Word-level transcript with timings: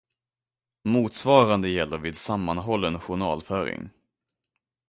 Motsvarande 0.87 1.69
gäller 1.69 1.97
vid 1.97 2.17
sammanhållen 2.17 2.99
journalföring. 2.99 3.89